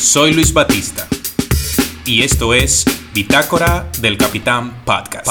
[0.00, 1.06] Soy Luis Batista
[2.06, 5.28] y esto es Bitácora del Capitán Podcast.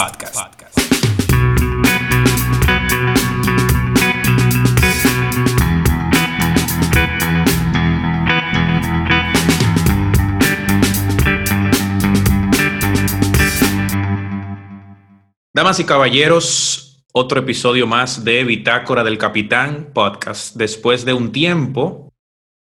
[15.52, 20.56] Damas y caballeros, otro episodio más de Bitácora del Capitán Podcast.
[20.56, 22.09] Después de un tiempo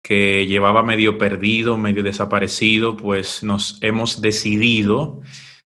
[0.04, 5.22] que llevaba medio perdido, medio desaparecido, pues nos hemos decidido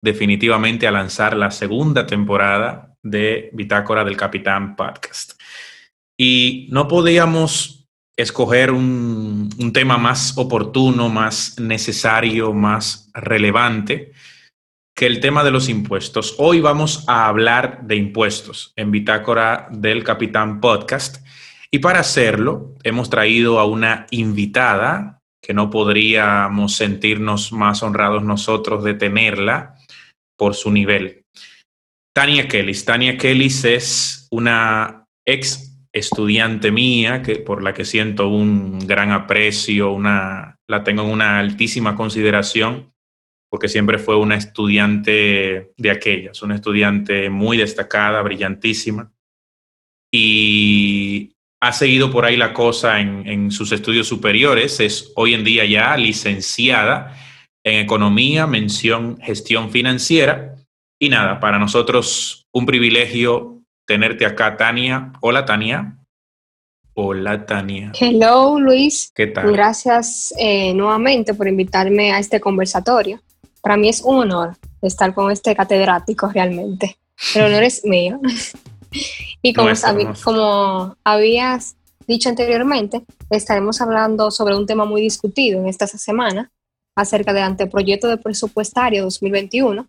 [0.03, 5.41] definitivamente a lanzar la segunda temporada de Bitácora del Capitán Podcast.
[6.19, 14.13] Y no podíamos escoger un, un tema más oportuno, más necesario, más relevante
[14.95, 16.35] que el tema de los impuestos.
[16.39, 21.25] Hoy vamos a hablar de impuestos en Bitácora del Capitán Podcast.
[21.75, 28.85] Y para hacerlo, hemos traído a una invitada que no podríamos sentirnos más honrados nosotros
[28.85, 29.77] de tenerla
[30.37, 31.25] por su nivel.
[32.15, 32.85] Tania Kellis.
[32.85, 39.93] Tania Kellis es una ex estudiante mía que, por la que siento un gran aprecio,
[39.93, 42.93] una, la tengo en una altísima consideración,
[43.51, 49.11] porque siempre fue una estudiante de aquellas, una estudiante muy destacada, brillantísima.
[50.15, 51.32] Y
[51.63, 55.97] ha seguido por ahí la cosa en, sus estudios superiores, es hoy en día ya
[55.97, 57.17] licenciada
[57.63, 60.57] en Economía, mención Gestión Financiera.
[60.99, 65.13] Y nada, para nosotros un privilegio tenerte acá, Tania.
[65.21, 65.99] Hola, Tania.
[66.95, 67.93] Hola, Tania.
[67.95, 69.13] Hello, Luis.
[69.15, 69.53] ¿Qué tal?
[69.53, 73.23] Gracias eh, nuevamente por invitarme a este conversatorio.
[73.61, 76.97] Para mí es un honor estar con este catedrático realmente.
[77.37, 78.19] El honor es mío.
[79.43, 79.71] Y como,
[80.25, 81.77] como habías
[82.07, 86.51] dicho anteriormente, estaremos hablando sobre un tema muy discutido en esta semana
[86.95, 89.87] acerca del anteproyecto de presupuestario 2021.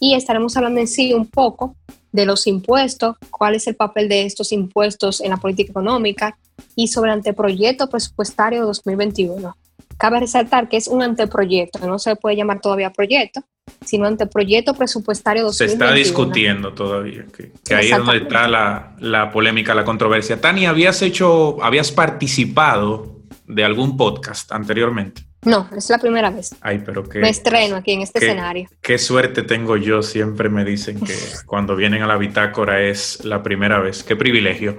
[0.00, 1.76] Y estaremos hablando en sí un poco
[2.10, 6.38] de los impuestos, cuál es el papel de estos impuestos en la política económica
[6.74, 9.54] y sobre el anteproyecto presupuestario 2021.
[9.98, 13.42] Cabe resaltar que es un anteproyecto, no se puede llamar todavía proyecto,
[13.84, 15.68] sino anteproyecto presupuestario 2021.
[15.68, 20.40] Se está discutiendo todavía, que, ahí es donde está la, la, polémica, la controversia.
[20.40, 23.16] Tania, ¿habías hecho, habías participado
[23.46, 25.22] de algún podcast anteriormente?
[25.42, 26.54] No, es la primera vez.
[26.60, 27.18] Ay, pero que...
[27.18, 28.68] Me estreno aquí en este escenario.
[28.80, 31.16] Qué suerte tengo yo, siempre me dicen que
[31.46, 34.04] cuando vienen a la bitácora es la primera vez.
[34.04, 34.78] Qué privilegio.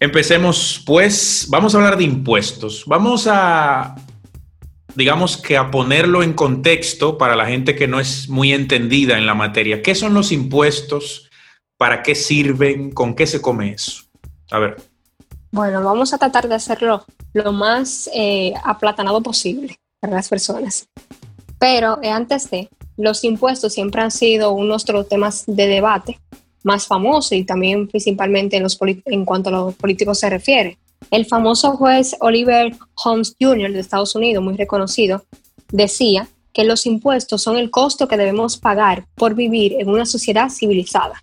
[0.00, 2.84] Empecemos, pues, vamos a hablar de impuestos.
[2.86, 3.94] Vamos a
[4.94, 9.26] digamos que a ponerlo en contexto para la gente que no es muy entendida en
[9.26, 9.82] la materia.
[9.82, 11.30] ¿Qué son los impuestos?
[11.76, 12.90] ¿Para qué sirven?
[12.92, 14.04] ¿Con qué se come eso?
[14.50, 14.76] A ver.
[15.50, 20.88] Bueno, vamos a tratar de hacerlo lo más eh, aplatanado posible para las personas.
[21.58, 26.20] Pero eh, antes de, los impuestos siempre han sido unos de los temas de debate
[26.62, 30.78] más famosos y también principalmente en, los en cuanto a los políticos se refiere.
[31.10, 32.74] El famoso juez Oliver
[33.04, 33.72] Holmes Jr.
[33.72, 35.24] de Estados Unidos, muy reconocido,
[35.70, 40.50] decía que los impuestos son el costo que debemos pagar por vivir en una sociedad
[40.50, 41.22] civilizada.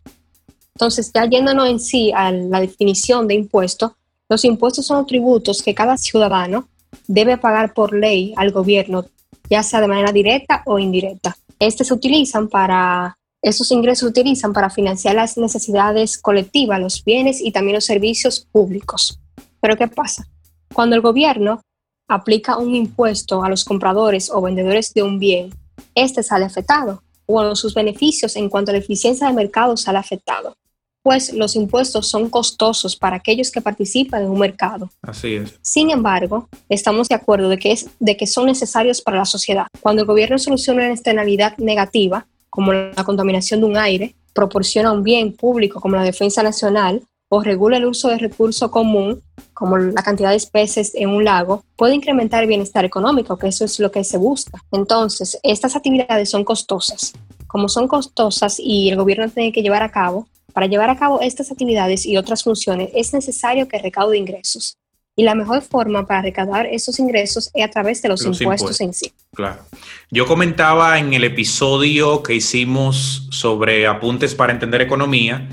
[0.75, 3.95] Entonces, ya yéndonos en sí a la definición de impuesto,
[4.29, 6.69] los impuestos son tributos que cada ciudadano
[7.07, 9.05] debe pagar por ley al gobierno,
[9.49, 11.35] ya sea de manera directa o indirecta.
[11.59, 17.41] Estos se utilizan para, esos ingresos se utilizan para financiar las necesidades colectivas, los bienes
[17.41, 19.19] y también los servicios públicos.
[19.61, 20.27] Pero ¿qué pasa?
[20.73, 21.61] Cuando el gobierno
[22.07, 25.53] aplica un impuesto a los compradores o vendedores de un bien,
[25.95, 30.55] este sale afectado, o sus beneficios en cuanto a la eficiencia del mercado sale afectado,
[31.03, 34.89] pues los impuestos son costosos para aquellos que participan en un mercado.
[35.01, 35.57] Así es.
[35.61, 39.67] Sin embargo, estamos de acuerdo de que, es, de que son necesarios para la sociedad.
[39.79, 45.03] Cuando el gobierno soluciona una externalidad negativa, como la contaminación de un aire, proporciona un
[45.03, 49.21] bien público como la defensa nacional o regula el uso de recurso común,
[49.53, 53.65] como la cantidad de especies en un lago, puede incrementar el bienestar económico, que eso
[53.65, 54.61] es lo que se busca.
[54.71, 57.13] Entonces, estas actividades son costosas.
[57.47, 61.21] Como son costosas y el gobierno tiene que llevar a cabo, para llevar a cabo
[61.21, 64.77] estas actividades y otras funciones es necesario que recaude ingresos.
[65.15, 68.93] Y la mejor forma para recaudar esos ingresos es a través de los, impuestos, en
[68.93, 69.11] sí.
[69.33, 69.61] Claro.
[70.09, 75.49] Yo comentaba en el episodio que hicimos sobre apuntes para entender economía,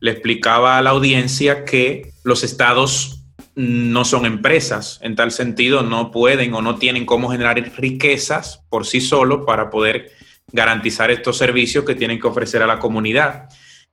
[0.00, 3.24] le explicaba a la audiencia que los estados
[3.54, 8.86] no son empresas, en tal sentido no pueden o no tienen cómo generar riquezas por
[8.86, 10.10] sí solos para poder
[10.52, 13.48] garantizar estos servicios que tienen que ofrecer a la comunidad.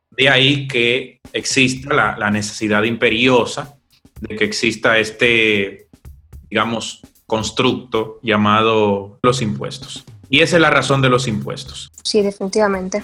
[0.10, 3.78] De ahí que exista la, la necesidad imperiosa
[4.22, 5.88] de que exista este,
[6.50, 10.06] digamos, constructo llamado los impuestos.
[10.30, 11.90] Y esa es la razón de los impuestos.
[12.04, 13.04] Sí, definitivamente.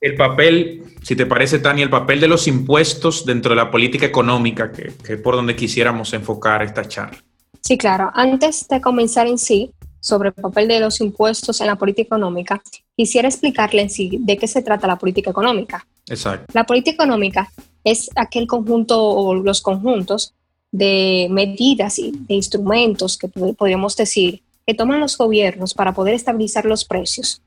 [0.00, 4.06] El papel, si te parece, Tania, el papel de los impuestos dentro de la política
[4.06, 7.22] económica, que, es por donde quisiéramos enfocar esta charla.
[7.60, 8.10] Sí, claro.
[8.14, 9.70] Antes de comenzar en sí
[10.00, 12.62] sobre el papel de los impuestos en la política económica,
[12.96, 15.86] quisiera explicarle en sí de qué se trata la política económica.
[16.08, 16.46] Exacto.
[16.52, 17.50] La política económica
[17.84, 20.34] es aquel conjunto o los conjuntos
[20.72, 26.64] de medidas y de instrumentos que podríamos decir que toman los gobiernos para poder estabilizar
[26.64, 27.42] los precios,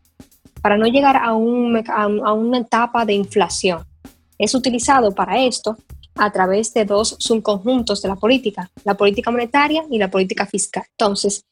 [0.62, 3.86] para no llegar a, a una etapa de inflación.
[4.38, 5.78] Es utilizado para esto
[6.16, 10.84] a través de dos subconjuntos de la política, la política monetaria y la política fiscal.
[10.92, 11.46] Entonces,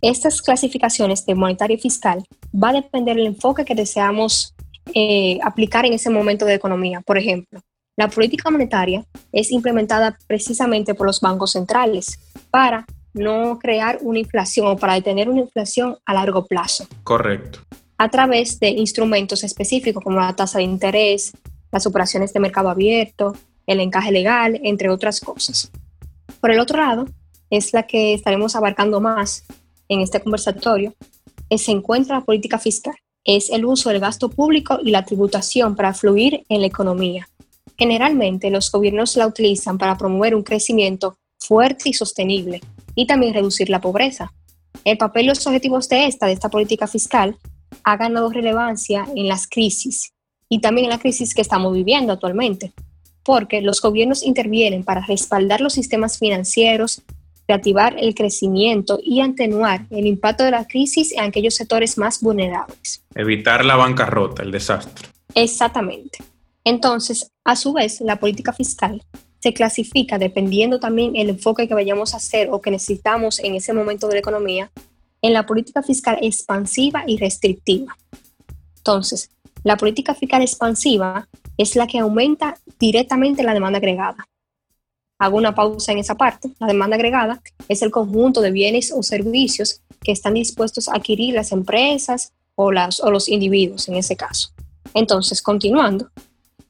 [0.00, 4.54] estas clasificaciones de monetaria y fiscal va a depender del enfoque que deseamos
[4.94, 7.00] eh, aplicar en ese momento de economía.
[7.02, 7.60] Por ejemplo,
[7.96, 12.18] la política monetaria es implementada precisamente por los bancos centrales
[12.50, 16.86] para no crear una inflación o para detener una inflación a largo plazo.
[17.04, 17.60] Correcto.
[17.98, 21.32] A través de instrumentos específicos como la tasa de interés,
[21.70, 23.34] las operaciones de mercado abierto,
[23.66, 25.70] el encaje legal, entre otras cosas.
[26.40, 27.06] Por el otro lado,
[27.50, 29.44] es la que estaremos abarcando más
[29.88, 30.94] en este conversatorio,
[31.58, 32.94] se encuentra la política fiscal.
[33.24, 37.28] Es el uso del gasto público y la tributación para fluir en la economía.
[37.76, 42.60] Generalmente los gobiernos la utilizan para promover un crecimiento fuerte y sostenible
[42.94, 44.32] y también reducir la pobreza.
[44.84, 47.36] El papel y los objetivos de esta, de esta política fiscal,
[47.84, 50.12] ha ganado relevancia en las crisis
[50.48, 52.72] y también en la crisis que estamos viviendo actualmente,
[53.22, 57.02] porque los gobiernos intervienen para respaldar los sistemas financieros,
[57.46, 63.04] reactivar el crecimiento y atenuar el impacto de la crisis en aquellos sectores más vulnerables.
[63.14, 65.08] Evitar la bancarrota, el desastre.
[65.34, 66.18] Exactamente.
[66.64, 69.02] Entonces, a su vez, la política fiscal
[69.40, 73.72] se clasifica dependiendo también el enfoque que vayamos a hacer o que necesitamos en ese
[73.72, 74.70] momento de la economía
[75.22, 77.96] en la política fiscal expansiva y restrictiva.
[78.76, 79.30] Entonces,
[79.62, 81.28] la política fiscal expansiva
[81.58, 84.26] es la que aumenta directamente la demanda agregada.
[85.18, 86.50] Hago una pausa en esa parte.
[86.58, 91.34] La demanda agregada es el conjunto de bienes o servicios que están dispuestos a adquirir
[91.34, 94.50] las empresas o, las, o los individuos en ese caso.
[94.94, 96.10] Entonces, continuando,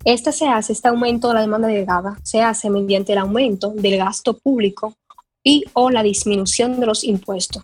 [0.05, 3.99] este se hace, este aumento de la demanda agregada, se hace mediante el aumento del
[3.99, 4.95] gasto público
[5.45, 7.63] y o la disminución de los impuestos.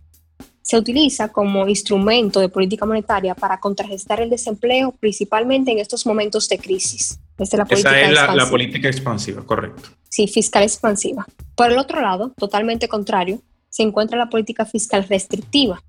[0.60, 6.48] Se utiliza como instrumento de política monetaria para contrarrestar el desempleo, principalmente en estos momentos
[6.48, 7.18] de crisis.
[7.38, 9.90] Esta es la política Esa es la, política expansiva, correcto.
[10.08, 11.24] Sí, fiscal expansiva.
[11.54, 15.82] Por el otro lado, totalmente contrario, se encuentra la política fiscal restrictiva.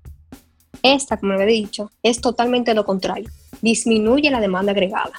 [0.82, 3.30] Esta, como he dicho, es totalmente lo contrario.
[3.60, 5.12] Disminuye la demanda agregada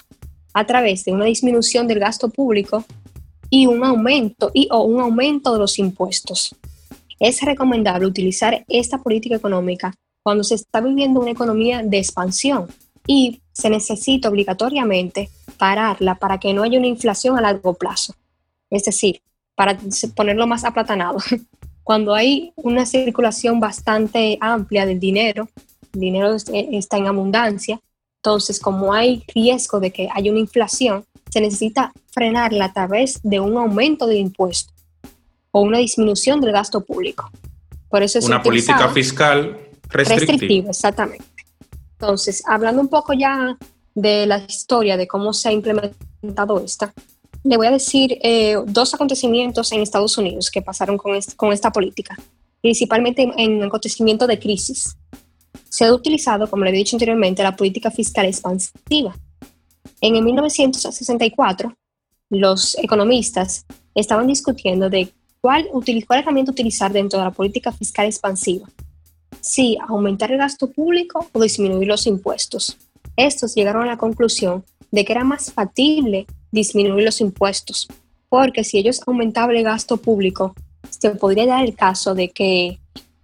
[0.53, 2.85] a través de una disminución del gasto público
[3.49, 6.55] y un aumento y o un aumento de los impuestos.
[7.19, 9.93] Es recomendable utilizar esta política económica
[10.23, 12.67] cuando se está viviendo una economía de expansión
[13.07, 18.13] y se necesita obligatoriamente pararla para que no haya una inflación a largo plazo.
[18.69, 19.21] Es decir,
[19.55, 19.77] para
[20.15, 21.17] ponerlo más aplatanado,
[21.83, 25.49] cuando hay una circulación bastante amplia del dinero,
[25.93, 27.81] el dinero está en abundancia,
[28.21, 33.39] entonces, como hay riesgo de que haya una inflación, se necesita frenarla a través de
[33.39, 34.73] un aumento de impuestos
[35.51, 37.31] o una disminución del gasto público.
[37.89, 39.57] Por eso es una política fiscal
[39.87, 40.31] restrictiva.
[40.31, 40.69] restrictiva.
[40.69, 41.25] Exactamente.
[41.93, 43.57] Entonces, hablando un poco ya
[43.95, 46.93] de la historia de cómo se ha implementado esta,
[47.43, 51.71] le voy a decir eh, dos acontecimientos en Estados Unidos que pasaron con, con esta
[51.71, 52.17] política,
[52.61, 54.97] principalmente en, en acontecimiento de crisis
[55.69, 59.15] se ha utilizado, como le he dicho anteriormente, la política fiscal expansiva.
[60.01, 61.73] En el 1964,
[62.29, 65.09] los economistas estaban discutiendo de
[65.41, 65.67] cuál,
[66.07, 68.67] cuál herramienta utilizar dentro de la política fiscal expansiva.
[69.41, 72.77] Si aumentar el gasto público o disminuir los impuestos.
[73.15, 77.87] Estos llegaron a la conclusión de que era más factible disminuir los impuestos,
[78.27, 80.55] porque si ellos aumentaban el gasto público,
[80.89, 82.79] se podría dar el caso de que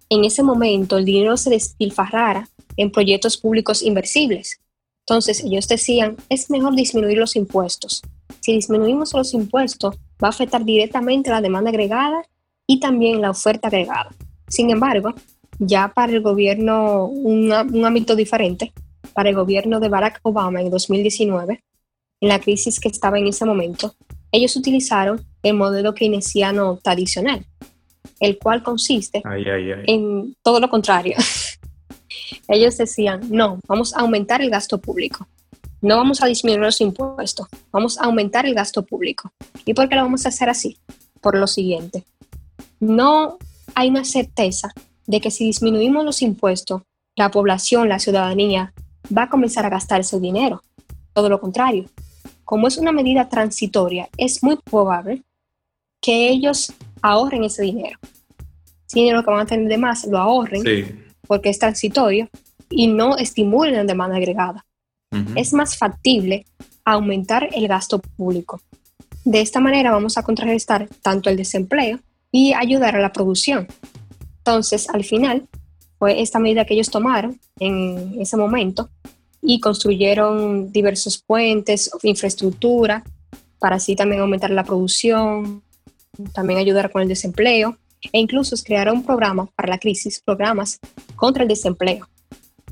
[0.08, 4.60] en ese momento el dinero se despilfarrara en proyectos públicos inversibles.
[5.00, 8.02] Entonces ellos decían, es mejor disminuir los impuestos.
[8.40, 12.22] Si disminuimos los impuestos, va a afectar directamente la demanda agregada
[12.66, 14.14] y también la oferta agregada.
[14.48, 15.14] Sin embargo,
[15.58, 18.72] ya para el gobierno, un, ámbito diferente,
[19.14, 21.62] para el gobierno de Barack Obama en 2019,
[22.20, 23.94] en la crisis que estaba en ese momento,
[24.32, 27.46] ellos utilizaron el modelo keynesiano tradicional,
[28.20, 29.22] el cual consiste
[29.86, 31.16] en todo lo contrario.
[32.48, 35.26] Ellos decían, no, vamos a aumentar el gasto público.
[35.82, 39.30] No vamos a disminuir los impuestos, vamos a aumentar el gasto público.
[39.64, 40.78] ¿Y por qué lo vamos a hacer así?
[41.20, 42.04] Por lo siguiente,
[42.80, 43.38] no
[43.74, 44.72] hay una certeza
[45.06, 46.82] de que si disminuimos los impuestos,
[47.14, 48.72] la población, la ciudadanía,
[49.16, 50.62] va a comenzar a gastar ese dinero.
[51.12, 51.86] Todo lo contrario.
[52.44, 55.22] Como es una medida transitoria, es muy probable
[56.00, 56.72] que ellos
[57.06, 57.98] ahorren ese dinero.
[58.86, 60.62] Si dinero que van a tener de más, lo ahorren
[61.26, 62.28] porque es transitorio
[62.70, 64.64] y no estimulen la demanda agregada.
[65.34, 66.44] Es más factible
[66.84, 68.60] aumentar el gasto público.
[69.24, 71.98] De esta manera vamos a contrarrestar tanto el desempleo
[72.30, 73.66] y ayudar a la producción.
[74.38, 75.48] Entonces, al final,
[75.98, 78.90] fue esta medida que ellos tomaron en ese momento
[79.40, 83.02] y construyeron diversos puentes, infraestructura,
[83.58, 85.62] para así también aumentar la producción,
[86.32, 87.76] también ayudar con el desempleo
[88.12, 90.78] e incluso crearon programas para la crisis, programas
[91.14, 92.08] contra el desempleo.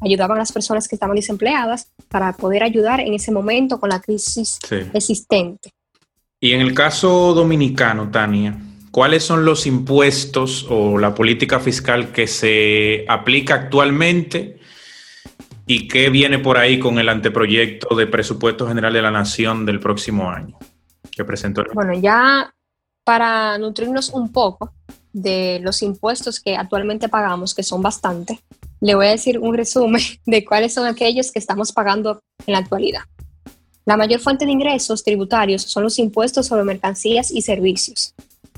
[0.00, 4.00] Ayudaban a las personas que estaban desempleadas para poder ayudar en ese momento con la
[4.00, 4.58] crisis
[4.92, 5.70] existente.
[6.40, 8.58] Y en el caso dominicano, Tania,
[8.90, 14.58] ¿cuáles son los impuestos o la política fiscal que se aplica actualmente
[15.66, 19.80] y qué viene por ahí con el anteproyecto de presupuesto general de la nación del
[19.80, 20.58] próximo año
[21.10, 21.62] que presentó?
[21.62, 21.68] El...
[21.72, 22.52] Bueno, ya
[23.04, 24.72] para nutrirnos un poco
[25.12, 28.40] de los impuestos que actualmente pagamos, que son bastante,
[28.80, 32.58] le voy a decir un resumen de cuáles son aquellos que estamos pagando en la
[32.58, 33.02] actualidad.
[33.86, 38.14] La mayor fuente de ingresos tributarios son los impuestos sobre mercancías y servicios.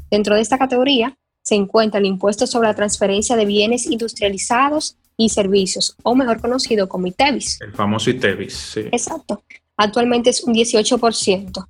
[0.08, 5.30] Dentro de esta categoría se encuentra el impuesto sobre la transferencia de bienes industrializados y
[5.30, 7.60] servicios, o mejor conocido como ITEVIS.
[7.60, 8.80] El famoso ITEVIS, sí.
[8.92, 9.42] Exacto.
[9.76, 11.66] Actualmente es un 18%,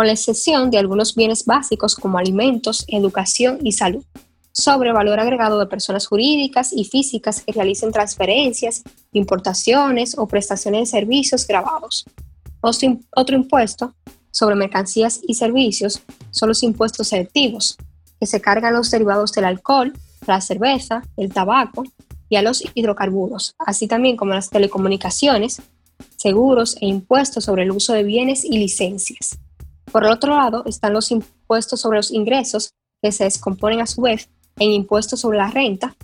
[0.00, 4.02] con la excepción de algunos bienes básicos como alimentos, educación y salud,
[4.50, 11.00] sobre valor agregado de personas jurídicas y físicas que realicen transferencias, importaciones o prestaciones de
[11.00, 12.06] servicios grabados.
[12.62, 13.94] Otro impuesto
[14.30, 17.76] sobre mercancías y servicios son los impuestos selectivos,
[18.18, 19.92] que se cargan los derivados del alcohol,
[20.26, 21.84] la cerveza, el tabaco
[22.30, 25.60] y a los hidrocarburos, así también como las telecomunicaciones,
[26.16, 29.38] seguros e impuestos sobre el uso de bienes y licencias.
[29.92, 34.02] Por el otro lado están los impuestos sobre los ingresos, que se descomponen a su
[34.02, 34.28] vez
[34.58, 35.96] en impuestos sobre la renta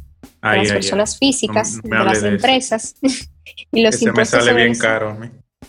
[0.42, 2.96] de las personas físicas, de las empresas,
[3.72, 5.18] y los impuestos me sale bien caro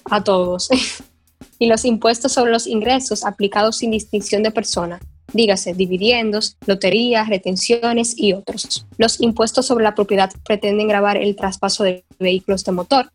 [0.06, 0.70] a todos.
[1.60, 5.00] y los impuestos sobre los ingresos aplicados sin distinción de persona,
[5.34, 8.86] dígase dividendos, loterías, retenciones y otros.
[8.98, 13.12] Los impuestos sobre la propiedad pretenden grabar el traspaso de vehículos de motor,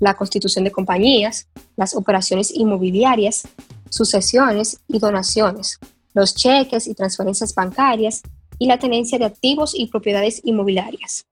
[0.00, 3.48] la constitución de compañías, las operaciones inmobiliarias,
[3.94, 5.78] sucesiones y donaciones,
[6.14, 8.22] los cheques y transferencias bancarias
[8.58, 11.24] y la tenencia de activos y propiedades inmobiliarias.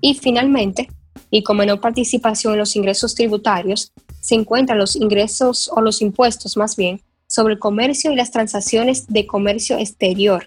[0.00, 0.88] Y finalmente,
[1.30, 6.56] y con menor participación en los ingresos tributarios, se encuentran los ingresos o los impuestos
[6.56, 10.46] más bien sobre el comercio y las transacciones de comercio exterior,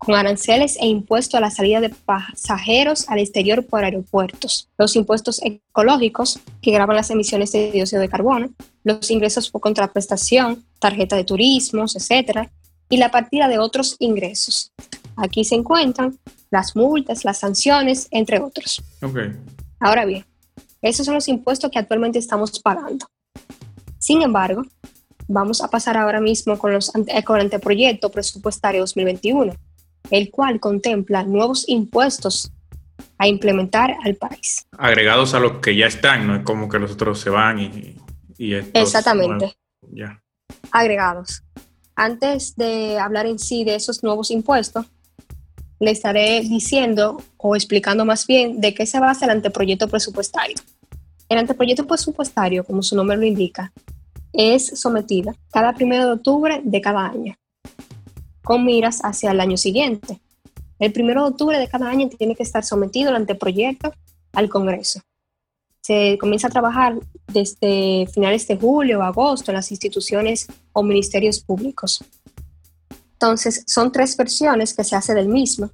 [0.00, 5.42] con aranceles e impuestos a la salida de pasajeros al exterior por aeropuertos, los impuestos
[5.44, 8.48] ecológicos que graban las emisiones de dióxido de carbono,
[8.82, 12.50] los ingresos por contraprestación, tarjeta de turismo, etcétera,
[12.88, 14.72] y la partida de otros ingresos.
[15.16, 16.18] Aquí se encuentran
[16.50, 18.82] las multas, las sanciones, entre otros.
[19.80, 20.24] Ahora bien,
[20.80, 23.06] esos son los impuestos que actualmente estamos pagando.
[23.98, 24.62] Sin embargo,
[25.28, 26.90] vamos a pasar ahora mismo con, los,
[27.26, 29.52] con el anteproyecto presupuestario 2021,
[30.10, 32.52] el cual contempla nuevos impuestos
[33.18, 34.66] a implementar al país.
[34.76, 37.96] Agregados a los que ya están, no es como que los otros se van y...
[38.38, 39.54] y Exactamente.
[39.92, 40.22] ya.
[40.70, 41.42] Agregados.
[41.94, 44.86] Antes de hablar en sí de esos nuevos impuestos,
[45.80, 50.56] le estaré diciendo o explicando más bien de qué se basa el anteproyecto presupuestario.
[51.28, 53.72] El anteproyecto presupuestario, como su nombre lo indica,
[54.32, 57.34] es sometida cada primero de octubre de cada año,
[58.42, 60.20] con miras hacia el año siguiente.
[60.78, 63.92] El primero de octubre de cada año tiene que estar sometido el anteproyecto
[64.32, 65.00] al Congreso.
[65.82, 66.98] Se comienza a trabajar
[67.32, 72.02] desde finales de julio o agosto en las instituciones o ministerios públicos.
[73.12, 75.70] Entonces, son tres versiones que se hace del mismo,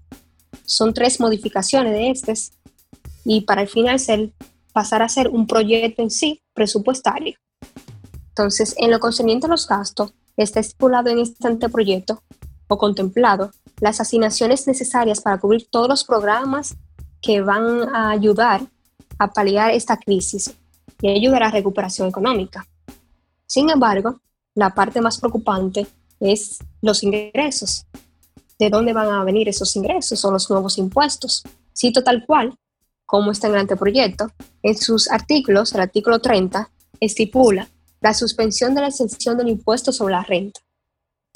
[0.64, 2.52] son tres modificaciones de estos,
[3.24, 4.30] y para el final ser,
[4.72, 7.36] pasar a ser un proyecto en sí presupuestario.
[8.30, 12.22] Entonces, en lo concerniente a los gastos, está estipulado en este anteproyecto
[12.68, 16.76] o contemplado las asignaciones necesarias para cubrir todos los programas
[17.20, 18.62] que van a ayudar
[19.18, 20.54] a paliar esta crisis
[21.00, 22.66] y ayudar a la recuperación económica.
[23.46, 24.20] Sin embargo,
[24.54, 25.86] la parte más preocupante
[26.20, 27.86] es los ingresos.
[28.58, 31.42] ¿De dónde van a venir esos ingresos o los nuevos impuestos?
[31.76, 32.56] Cito tal cual,
[33.04, 34.30] como está en el anteproyecto,
[34.62, 36.70] en sus artículos, el artículo 30
[37.00, 37.68] estipula
[38.00, 40.60] la suspensión de la exención del impuesto sobre la renta.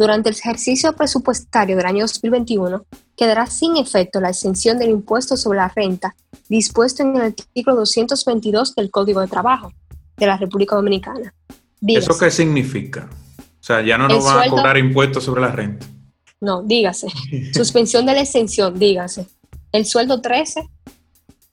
[0.00, 5.59] Durante el ejercicio presupuestario del año 2021, quedará sin efecto la exención del impuesto sobre
[5.59, 6.16] la renta
[6.49, 9.75] dispuesto en el artículo 222 del Código de Trabajo
[10.16, 11.35] de la República Dominicana.
[11.87, 13.11] ¿Eso qué significa?
[13.38, 15.87] O sea, ya no nos van a cobrar impuestos sobre la renta.
[16.40, 17.09] No, dígase.
[17.52, 19.26] Suspensión de la exención, dígase.
[19.71, 20.66] El sueldo 13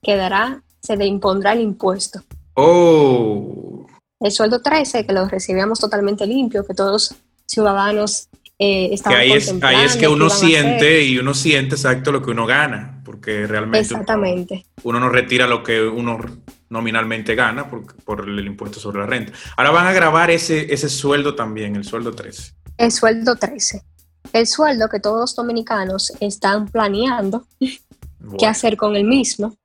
[0.01, 2.21] quedará, se le impondrá el impuesto.
[2.53, 3.85] Oh.
[4.21, 7.13] El sueldo 13, que lo recibíamos totalmente limpio, que todos
[7.47, 12.23] ciudadanos eh, que ahí es, ahí es que uno siente y uno siente exacto lo
[12.23, 14.65] que uno gana, porque realmente Exactamente.
[14.83, 16.17] Uno, no retira lo que uno
[16.69, 19.33] nominalmente gana por, por, el impuesto sobre la renta.
[19.55, 22.53] Ahora van a grabar ese, ese sueldo también, el sueldo 13.
[22.77, 23.83] El sueldo 13.
[24.33, 27.45] El sueldo que todos los dominicanos están planeando
[28.39, 29.55] qué hacer con el mismo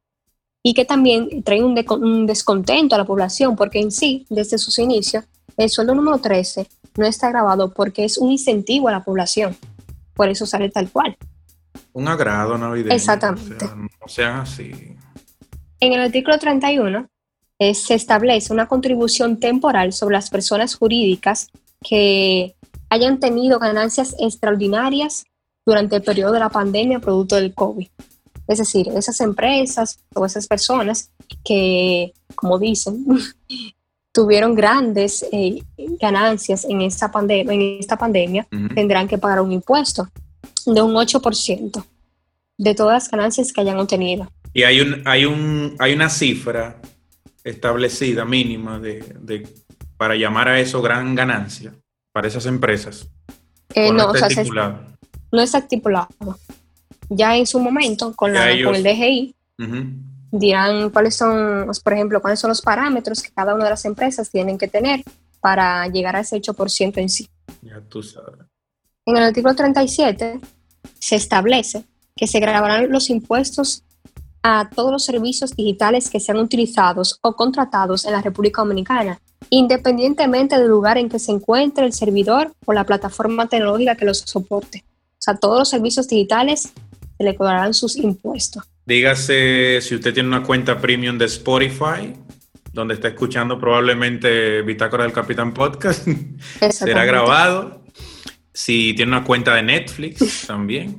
[0.62, 4.78] y que también trae un, un descontento a la población, porque en sí, desde sus
[4.78, 5.24] inicios,
[5.62, 6.66] el sueldo número 13
[6.96, 9.56] no está grabado porque es un incentivo a la población.
[10.14, 11.16] Por eso sale tal cual.
[11.92, 12.94] Un agrado navideño.
[12.94, 13.66] Exactamente.
[13.74, 14.96] no sean así.
[15.80, 17.08] En el artículo 31
[17.58, 21.48] eh, se establece una contribución temporal sobre las personas jurídicas
[21.82, 22.56] que
[22.90, 25.24] hayan tenido ganancias extraordinarias
[25.64, 27.88] durante el periodo de la pandemia producto del COVID.
[28.48, 31.10] Es decir, esas empresas o esas personas
[31.44, 33.06] que, como dicen,
[34.12, 35.62] tuvieron grandes eh,
[36.00, 40.08] ganancias en esta, pandemia, en esta pandemia, tendrán que pagar un impuesto
[40.66, 41.84] de un 8%
[42.58, 44.30] de todas las ganancias que hayan obtenido.
[44.52, 46.80] Y hay, un, hay, un, hay una cifra
[47.42, 49.48] establecida mínima de,
[49.96, 51.72] para llamar a eso gran ganancia
[52.12, 53.08] para esas empresas.
[53.74, 54.28] Eh, no, o sea,
[55.32, 56.08] no está estipulado.
[57.08, 59.34] Ya en su momento, con, la, con el DGI,
[60.32, 64.30] dirán cuáles son, por ejemplo, cuáles son los parámetros que cada una de las empresas
[64.30, 65.04] tienen que tener
[65.40, 67.28] para llegar a ese 8% en sí.
[67.60, 68.46] Ya tú sabes.
[69.04, 70.40] En el artículo 37
[70.98, 71.84] se establece
[72.16, 73.84] que se grabarán los impuestos
[74.42, 80.58] a todos los servicios digitales que sean utilizados o contratados en la República Dominicana, independientemente
[80.58, 84.84] del lugar en que se encuentre el servidor o la plataforma tecnológica que los soporte.
[85.12, 86.72] O sea, todos los servicios digitales
[87.16, 88.64] se le cobrarán sus impuestos.
[88.84, 92.14] Dígase si usted tiene una cuenta premium de Spotify,
[92.72, 96.06] donde está escuchando probablemente Bitácora del Capitán Podcast,
[96.70, 97.82] será grabado.
[98.52, 100.96] Si tiene una cuenta de Netflix también.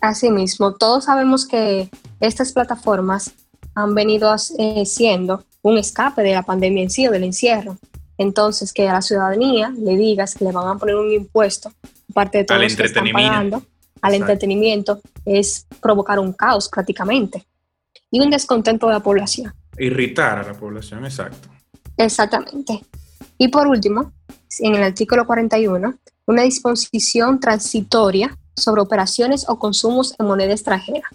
[0.00, 3.32] Asimismo, todos sabemos que estas plataformas
[3.74, 7.76] han venido eh, siendo un escape de la pandemia en sí o del encierro.
[8.18, 11.70] Entonces, que a la ciudadanía le digas que le van a poner un impuesto,
[12.10, 13.62] aparte de todo lo que están pagando,
[14.06, 17.44] al entretenimiento es provocar un caos prácticamente
[18.10, 19.52] y un descontento de la población.
[19.78, 21.48] Irritar a la población, exacto.
[21.96, 22.84] Exactamente.
[23.36, 24.12] Y por último,
[24.60, 25.94] en el artículo 41,
[26.26, 31.08] una disposición transitoria sobre operaciones o consumos en moneda extranjera.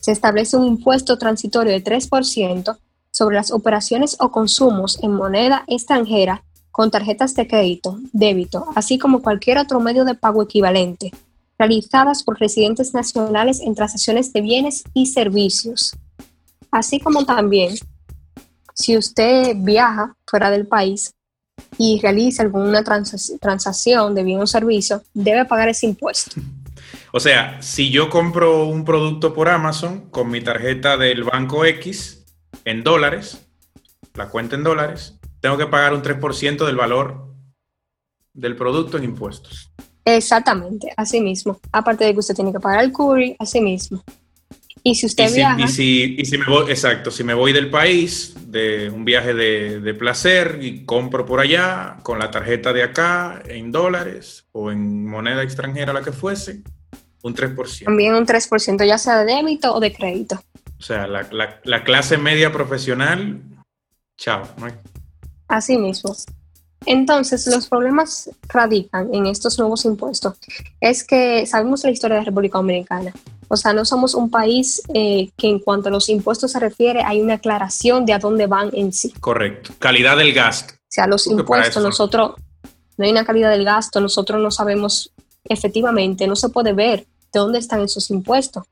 [0.00, 2.76] Se establece un impuesto transitorio de 3%
[3.12, 9.22] sobre las operaciones o consumos en moneda extranjera con tarjetas de crédito, débito, así como
[9.22, 11.12] cualquier otro medio de pago equivalente,
[11.58, 15.96] realizadas por residentes nacionales en transacciones de bienes y servicios,
[16.70, 17.74] así como también
[18.74, 21.14] si usted viaja fuera del país
[21.78, 26.40] y realiza alguna transacción de bien o servicio, debe pagar ese impuesto.
[27.12, 32.24] O sea, si yo compro un producto por Amazon con mi tarjeta del banco X
[32.64, 33.46] en dólares,
[34.14, 37.28] la cuenta en dólares, tengo que pagar un 3% del valor
[38.32, 39.72] del producto en impuestos.
[40.04, 41.60] Exactamente, así mismo.
[41.70, 44.02] Aparte de que usted tiene que pagar el curry, así mismo.
[44.84, 45.60] Y si usted viaja...
[45.60, 49.32] y, si, y si, me voy, exacto, si me voy del país, de un viaje
[49.32, 54.72] de, de, placer y compro por allá con la tarjeta de acá en dólares o
[54.72, 56.62] en moneda extranjera, la que fuese,
[57.22, 57.84] un 3%.
[57.84, 60.42] También un 3%, ya sea de débito o de crédito.
[60.78, 63.40] O sea, la, la, la clase media profesional,
[64.16, 64.42] chao.
[65.46, 66.12] Así mismo.
[66.86, 70.34] Entonces, los problemas radican en estos nuevos impuestos.
[70.80, 73.12] Es que sabemos la historia de la República Dominicana.
[73.48, 77.02] O sea, no somos un país eh, que en cuanto a los impuestos se refiere,
[77.02, 79.12] hay una aclaración de a dónde van en sí.
[79.20, 79.72] Correcto.
[79.78, 80.74] Calidad del gasto.
[80.74, 82.32] O sea, los impuestos, nosotros,
[82.96, 85.12] no hay una calidad del gasto, nosotros no sabemos
[85.44, 88.64] efectivamente, no se puede ver de dónde están esos impuestos.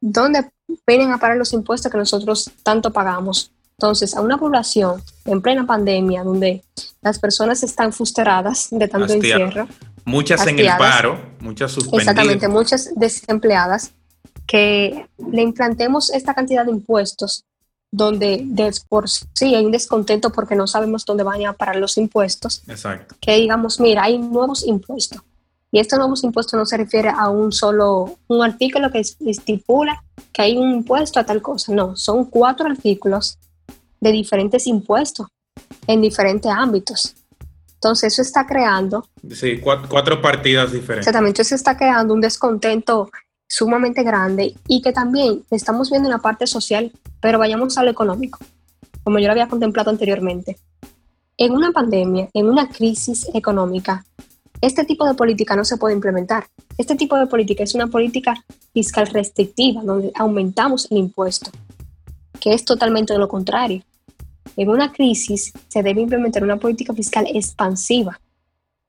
[0.00, 0.50] ¿Dónde
[0.86, 3.52] vienen a parar los impuestos que nosotros tanto pagamos?
[3.78, 6.64] Entonces, a una población en plena pandemia, donde
[7.02, 9.68] las personas están frustradas de tanto encierro.
[10.06, 12.08] Muchas en el paro, muchas suspendidas.
[12.08, 13.92] Exactamente, muchas desempleadas,
[14.46, 17.44] que le implantemos esta cantidad de impuestos
[17.90, 21.98] donde de por sí hay un descontento porque no sabemos dónde van a parar los
[21.98, 22.62] impuestos.
[22.68, 23.14] Exacto.
[23.20, 25.20] Que digamos, mira, hay nuevos impuestos.
[25.70, 30.42] Y estos nuevos impuestos no se refiere a un solo, un artículo que estipula que
[30.42, 31.72] hay un impuesto a tal cosa.
[31.72, 33.38] No, son cuatro artículos
[34.06, 35.26] de diferentes impuestos
[35.86, 37.16] en diferentes ámbitos.
[37.74, 39.06] Entonces eso está creando...
[39.32, 41.06] Sí, cuatro, partidas diferentes.
[41.06, 43.10] Exactamente, eso está creando un descontento
[43.48, 47.90] sumamente grande y que también estamos viendo en la parte social, pero vayamos a lo
[47.90, 48.38] económico,
[49.02, 50.56] como yo lo había contemplado anteriormente.
[51.36, 54.04] En una pandemia, en una crisis económica,
[54.60, 56.46] este tipo de política no se puede implementar.
[56.78, 58.34] Este tipo de política es una política
[58.72, 61.50] fiscal restrictiva, donde aumentamos el impuesto,
[62.40, 63.82] que es totalmente lo contrario.
[64.56, 68.20] En una crisis se debe implementar una política fiscal expansiva.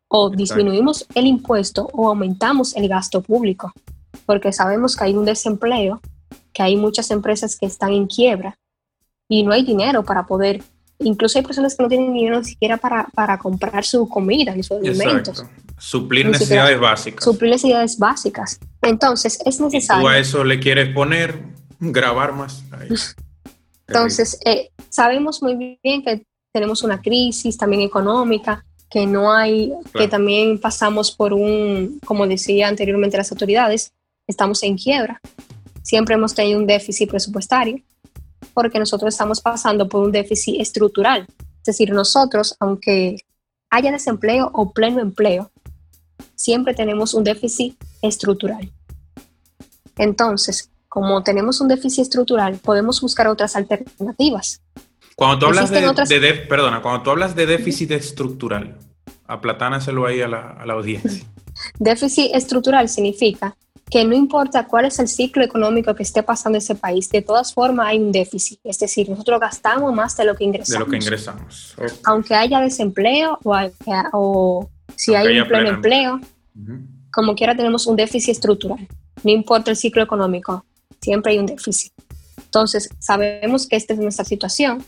[0.09, 3.73] O disminuimos el impuesto o aumentamos el gasto público,
[4.25, 5.99] porque sabemos que hay un desempleo,
[6.53, 8.57] que hay muchas empresas que están en quiebra
[9.27, 10.63] y no hay dinero para poder
[10.99, 14.63] incluso hay personas que no tienen dinero ni siquiera para, para comprar su comida ni
[14.63, 15.45] sus alimentos.
[15.77, 17.23] Suplir necesidades básicas.
[17.23, 18.59] Suplir necesidades básicas.
[18.81, 20.01] Entonces, es necesario.
[20.01, 21.43] tú a eso le quieres poner
[21.79, 22.63] grabar más.
[23.87, 30.07] Entonces, eh, sabemos muy bien que tenemos una crisis también económica, que no hay, que
[30.07, 33.93] también pasamos por un, como decía anteriormente las autoridades,
[34.27, 35.21] estamos en quiebra.
[35.83, 37.81] Siempre hemos tenido un déficit presupuestario
[38.53, 41.27] porque nosotros estamos pasando por un déficit estructural.
[41.59, 43.17] Es decir, nosotros, aunque
[43.69, 45.51] haya desempleo o pleno empleo,
[46.35, 48.71] siempre tenemos un déficit estructural.
[49.97, 54.63] Entonces, como tenemos un déficit estructural, podemos buscar otras alternativas.
[55.15, 58.79] Cuando tú hablas de, perdona, cuando tú hablas de déficit estructural,
[59.27, 61.23] aplatánaselo ahí a la, a la audiencia.
[61.79, 63.55] déficit estructural significa
[63.91, 67.53] que no importa cuál es el ciclo económico que esté pasando ese país, de todas
[67.53, 68.59] formas hay un déficit.
[68.63, 70.79] Es decir, nosotros gastamos más de lo que ingresamos.
[70.79, 71.75] De lo que ingresamos.
[72.05, 76.19] Aunque haya desempleo o, si hay un pleno empleo,
[77.11, 78.87] como quiera tenemos un déficit estructural.
[79.23, 80.65] No importa el ciclo económico,
[81.01, 81.93] siempre hay un déficit.
[82.37, 84.83] Entonces, sabemos que esta es nuestra situación,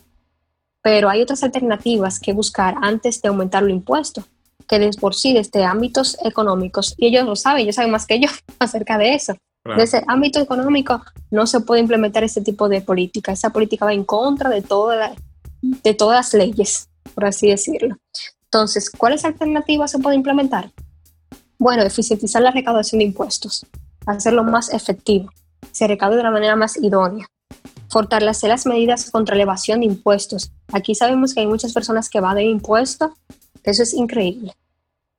[0.81, 4.23] pero hay otras alternativas que buscar antes de aumentar el impuesto
[4.69, 8.19] que de por sí desde ámbitos económicos, y ellos lo saben, ellos saben más que
[8.19, 9.35] yo acerca de eso.
[9.75, 13.33] Desde ámbito económico no se puede implementar ese tipo de política.
[13.33, 15.13] Esa política va en contra de, toda
[15.61, 17.97] de todas las leyes, por así decirlo.
[18.45, 20.71] Entonces, ¿cuáles alternativas se puede implementar?
[21.59, 23.65] Bueno, eficientizar la recaudación de impuestos,
[24.05, 25.29] hacerlo más efectivo,
[25.71, 27.27] se recaude de la manera más idónea,
[27.89, 30.51] fortalecer las medidas contra elevación de impuestos.
[30.71, 33.11] Aquí sabemos que hay muchas personas que van de impuestos
[33.63, 34.53] eso es increíble.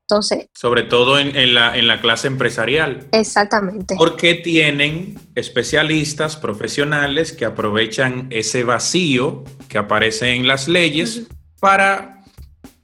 [0.08, 3.06] Entonces, Sobre todo en, la, en la clase empresarial.
[3.12, 3.94] Exactamente.
[3.96, 11.28] Porque tienen especialistas profesionales que aprovechan ese vacío que aparece en las leyes
[11.60, 12.24] para,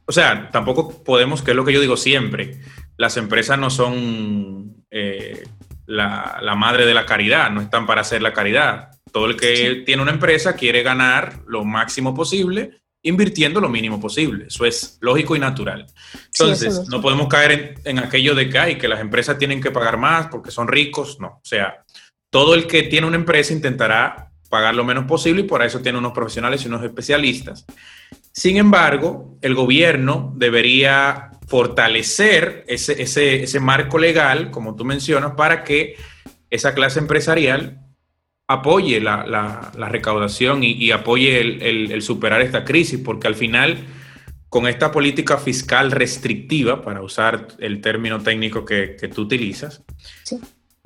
[0.06, 2.60] o sea, tampoco podemos, que es lo que yo digo siempre,
[2.96, 5.48] las empresas no son eh,
[5.86, 8.90] la, la, madre de la caridad, no están para hacer la caridad.
[9.12, 14.46] Todo el que tiene una empresa quiere ganar lo máximo posible invirtiendo lo mínimo posible.
[14.48, 15.86] Eso es lógico y natural.
[16.26, 20.26] Entonces, no podemos caer en, aquello de que, que las empresas tienen que pagar más
[20.26, 21.18] porque son ricos.
[21.20, 21.84] No, o sea,
[22.30, 25.98] todo el que tiene una empresa intentará pagar lo menos posible y por eso tiene
[25.98, 27.64] unos profesionales y unos especialistas.
[28.32, 35.64] Sin embargo, el gobierno debería fortalecer ese, ese, ese marco legal, como tú mencionas, para
[35.64, 35.96] que
[36.50, 37.86] esa clase empresarial
[38.48, 43.78] apoye la, recaudación y, apoye el, superar esta crisis, porque al final,
[44.48, 49.82] con esta política fiscal restrictiva, para usar el término técnico que, tú utilizas,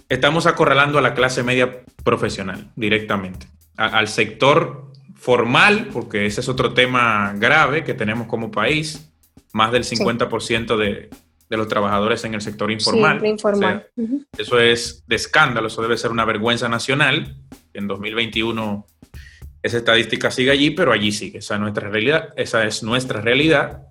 [0.08, 3.46] estamos acorralando a la clase media profesional directamente,
[3.76, 9.09] al sector formal, porque ese es otro tema grave que tenemos como país,
[9.52, 11.10] más del 50% de,
[11.50, 13.24] de los trabajadores en el sector informal.
[13.26, 13.86] informal.
[14.38, 17.36] Eso es de escándalo, eso debe ser una vergüenza nacional.
[17.74, 18.86] En 2021
[19.62, 21.38] esa estadística sigue allí, pero allí sigue.
[21.38, 23.82] Esa es nuestra realidad, esa es nuestra realidad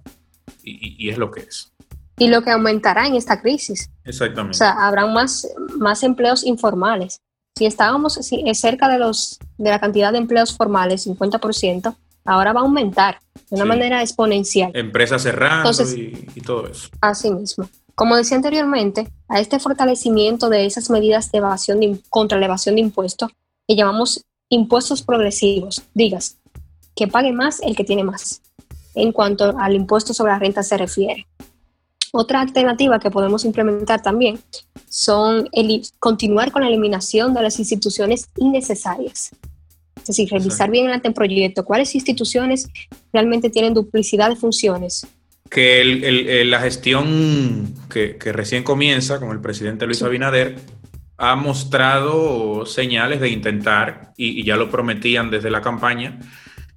[0.64, 1.74] y, es lo que es.
[2.18, 3.90] Y lo que aumentará en esta crisis.
[4.04, 4.56] Exactamente.
[4.56, 7.22] O sea, habrá más, más empleos informales.
[7.58, 8.14] Si estábamos
[8.54, 11.96] cerca de, los, de la cantidad de empleos formales, 50%,
[12.26, 13.20] ahora va a aumentar
[13.50, 14.72] de una manera exponencial.
[14.74, 16.90] Empresas cerrando y, todo eso.
[17.02, 17.70] Así mismo.
[17.96, 22.82] Como decía anteriormente, a este fortalecimiento de esas medidas de evasión contra la evasión de
[22.82, 23.32] impuestos,
[23.68, 26.38] que llamamos impuestos progresivos, digas,
[26.96, 28.42] que pague más el que tiene más,
[28.96, 31.28] en cuanto al impuesto sobre la renta se refiere.
[32.12, 34.40] Otra alternativa que podemos implementar también
[34.90, 39.32] son el, continuar con la eliminación de las instituciones innecesarias.
[40.10, 42.68] Es decir, revisar bien el anteproyecto, cuáles instituciones
[43.14, 45.08] realmente tienen duplicidad de funciones
[45.50, 50.58] que la gestión que, recién comienza con el presidente Luis Abinader
[51.18, 56.20] ha mostrado señales de intentar, y, ya lo prometían desde la campaña,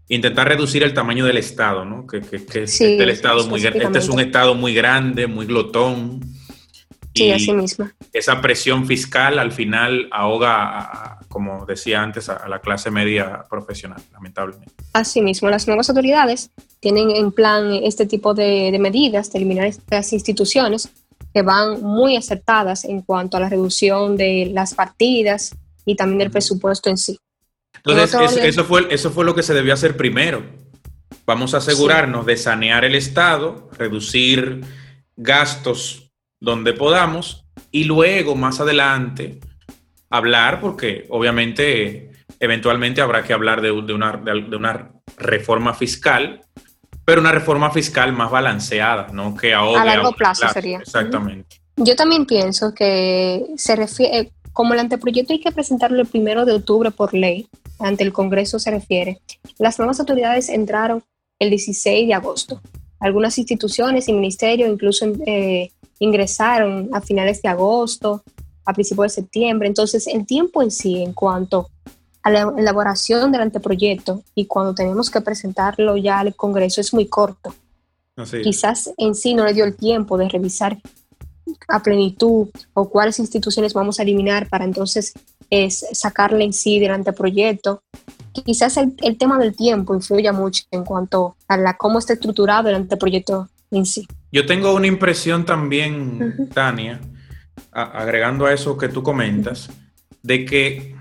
[0.09, 2.07] intentar reducir el tamaño del Estado, ¿no?
[2.07, 2.65] Que, este,
[3.11, 6.21] estado muy, este es un Estado muy grande, muy glotón.
[7.15, 7.89] Sí, así mismo.
[8.13, 14.73] Esa presión fiscal al final ahoga, como decía antes, a, la clase media profesional, lamentablemente.
[14.93, 20.13] Asimismo, las nuevas autoridades tienen en plan este tipo de, de medidas de eliminar estas
[20.13, 20.91] instituciones
[21.33, 26.31] que van muy acertadas en cuanto a la reducción de las partidas y también del
[26.31, 27.19] presupuesto en sí.
[27.85, 30.45] Entonces, eso, fue, eso fue lo que se debió hacer primero.
[31.27, 34.65] Vamos a asegurarnos de sanear el Estado, reducir
[35.17, 37.42] gastos donde podamos
[37.73, 39.41] y luego, más adelante,
[40.11, 46.43] hablar, porque obviamente, eventualmente habrá que hablar de, una, de una reforma fiscal
[47.05, 49.37] pero una reforma fiscal más balanceada, ¿no?
[49.37, 50.79] Que ahora a largo plazo, sería.
[50.79, 51.61] Exactamente.
[51.77, 56.45] Yo también pienso que se refiere, eh, como el anteproyecto hay que presentarlo el primero
[56.45, 59.21] de octubre por ley, ante el Congreso se refiere,
[59.59, 61.03] las nuevas autoridades entraron
[61.39, 62.61] el 16 de agosto.
[63.01, 68.23] Algunas instituciones y ministerios incluso eh, ingresaron a finales de agosto,
[68.65, 69.69] a principios de septiembre.
[69.69, 71.71] Entonces, el tiempo en sí, en cuanto
[72.23, 77.07] a la elaboración del anteproyecto y cuando tenemos que presentarlo ya al Congreso es muy
[77.07, 77.55] corto.
[78.43, 80.79] Quizás en sí no le dio el tiempo de revisar
[81.69, 85.13] a plenitud o cuáles instituciones vamos a eliminar para entonces
[85.51, 87.83] es sacarle en sí del anteproyecto.
[88.45, 92.75] Quizás el, tema del tiempo influya mucho en cuanto a la, cómo está estructurado el
[92.75, 94.07] anteproyecto en sí.
[94.31, 97.01] Yo tengo una impresión también, Tania,
[97.73, 99.69] agregando a eso que tú comentas,
[100.23, 100.93] de que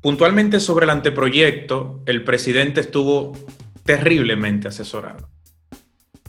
[0.00, 3.32] Puntualmente sobre el anteproyecto, el presidente estuvo
[3.84, 5.28] terriblemente asesorado,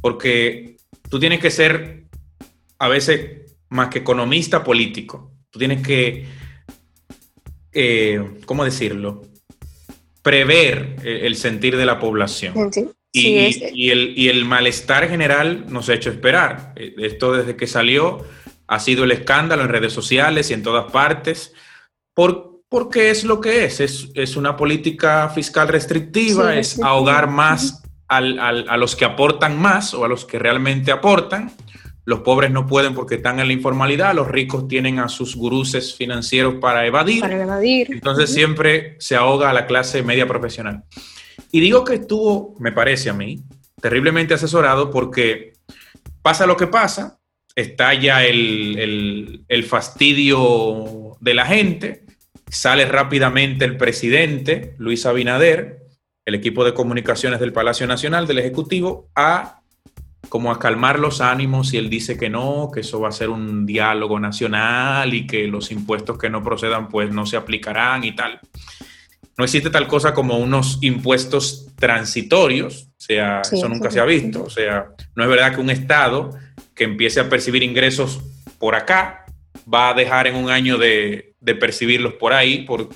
[0.02, 0.78] porque
[1.08, 2.06] tú tienes que ser
[2.80, 6.26] a veces más que economista político, tú tienes que,
[7.72, 9.22] eh, ¿cómo decirlo?
[10.24, 12.56] Prever el sentir de la población.
[13.12, 16.74] Y, el, y el malestar general nos ha hecho esperar.
[16.76, 18.26] Esto desde que salió
[18.68, 21.54] ha sido el escándalo en redes sociales y en todas partes.
[22.14, 28.22] Por, porque es lo que es, es, una política fiscal restrictiva, es ahogar más a
[28.78, 31.52] los que aportan más o a los que realmente aportan.
[32.06, 35.94] Los pobres no pueden porque están en la informalidad, los ricos tienen a sus guruses
[35.94, 37.22] financieros para evadir.
[37.22, 37.88] Para evadir.
[37.92, 40.86] Entonces siempre se ahoga a la clase media profesional.
[41.52, 43.44] Y digo que estuvo, me parece a mí,
[43.82, 45.54] terriblemente asesorado porque
[46.22, 47.20] pasa lo que pasa,
[47.56, 52.06] estalla el, el fastidio de la gente,
[52.50, 55.84] Sale rápidamente el presidente, Luis Abinader,
[56.26, 59.62] el equipo de comunicaciones del Palacio Nacional, del Ejecutivo, a
[60.30, 63.30] como a calmar los ánimos y él dice que no, que eso va a ser
[63.30, 68.16] un diálogo nacional y que los impuestos que no procedan pues no se aplicarán y
[68.16, 68.40] tal.
[69.40, 74.44] No existe tal cosa como unos impuestos transitorios, o sea, eso nunca se ha visto,
[74.44, 76.32] o sea, no es verdad que un Estado
[76.76, 78.20] que empiece a percibir ingresos
[78.58, 79.26] por acá
[79.74, 82.90] va a dejar en un año de, de percibirlos por ahí, por,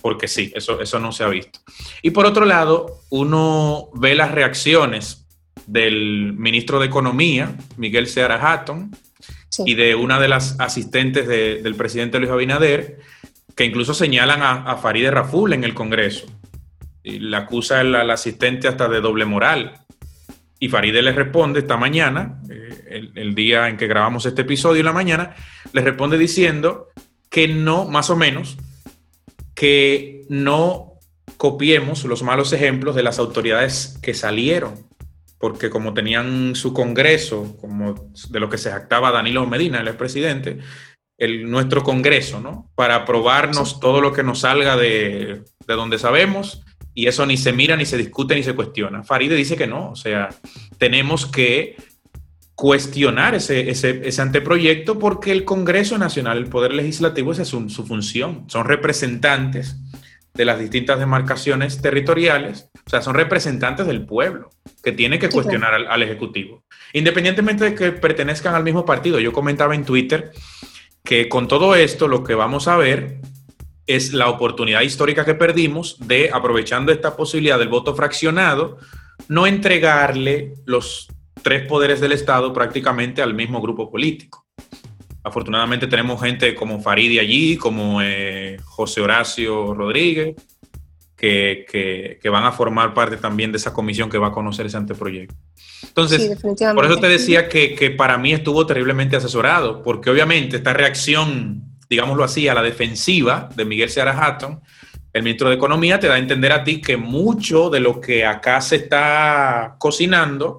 [0.00, 1.58] porque sí, eso, eso no se ha visto.
[2.00, 5.26] Y por otro lado, uno ve las reacciones
[5.66, 8.92] del ministro de Economía, Miguel Seara Hatton,
[9.66, 13.00] y de una de las asistentes del presidente Luis Abinader,
[13.60, 16.24] que incluso señalan a, a Farideh Raful en el Congreso.
[17.02, 19.74] Y la acusa al, asistente hasta de doble moral.
[20.58, 24.80] Y Farideh le responde esta mañana, eh, el, el, día en que grabamos este episodio,
[24.80, 25.34] en la mañana,
[25.74, 26.88] le responde diciendo
[27.28, 28.56] que no, más o menos,
[29.54, 30.94] que no
[31.36, 34.86] copiemos los malos ejemplos de las autoridades que salieron,
[35.38, 40.60] porque como tenían su congreso, como de lo que se jactaba Danilo Medina, el expresidente,
[41.20, 42.68] el, nuestro congreso, ¿no?
[42.74, 47.52] Para aprobarnos todo lo que nos salga de, de donde sabemos, y eso ni se
[47.52, 49.04] mira, ni se discute, ni se cuestiona.
[49.04, 50.30] Faride dice que no, o sea,
[50.78, 51.76] tenemos que
[52.60, 58.44] cuestionar ese, ese, anteproyecto porque el Congreso Nacional, el Poder Legislativo, esa es su, función.
[58.48, 59.76] Son representantes
[60.34, 64.50] de las distintas demarcaciones territoriales, o sea, son representantes del pueblo
[64.82, 69.18] que tiene que cuestionar al, Ejecutivo, independientemente de que pertenezcan al mismo partido.
[69.20, 70.30] Yo comentaba en Twitter
[71.04, 73.20] que con todo esto lo que vamos a ver
[73.86, 78.78] es la oportunidad histórica que perdimos de, aprovechando esta posibilidad del voto fraccionado,
[79.28, 81.08] no entregarle los
[81.42, 84.46] tres poderes del Estado prácticamente al mismo grupo político.
[85.22, 90.36] Afortunadamente tenemos gente como Faridi allí, como eh, José Horacio Rodríguez,
[91.20, 95.34] que, van a formar parte también de esa comisión que va a conocer ese anteproyecto.
[95.82, 96.38] Entonces,
[96.74, 101.62] por eso te decía que, que, para mí estuvo terriblemente asesorado, porque obviamente esta reacción,
[101.88, 104.60] digámoslo así, a la defensiva de Miguel Seara Hatton,
[105.12, 108.24] el ministro de Economía, te da a entender a ti que mucho de lo que
[108.24, 110.58] acá se está cocinando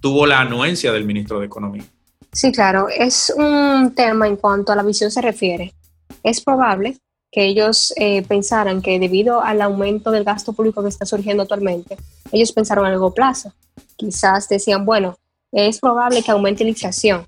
[0.00, 1.84] tuvo la anuencia del ministro de Economía.
[2.32, 5.74] Sí, claro, es un tema en cuanto a la visión se refiere.
[6.22, 6.96] Es probable
[7.32, 11.96] que ellos eh, pensaran que debido al aumento del gasto público que está surgiendo actualmente,
[12.30, 13.54] ellos pensaron a largo plazo.
[13.96, 15.16] Quizás decían, bueno,
[15.50, 17.26] es probable que aumente la inflación.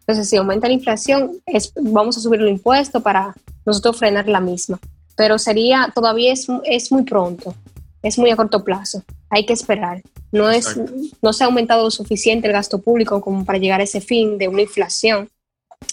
[0.00, 3.34] Entonces, si aumenta la inflación, es, vamos a subir el impuesto para
[3.66, 4.80] nosotros frenar la misma.
[5.14, 7.54] Pero sería, todavía es, es muy pronto,
[8.02, 9.02] es muy a corto plazo.
[9.28, 10.02] Hay que esperar.
[10.32, 10.80] No, es,
[11.20, 14.38] no se ha aumentado lo suficiente el gasto público como para llegar a ese fin
[14.38, 15.28] de una inflación